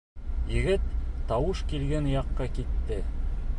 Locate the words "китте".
2.59-3.01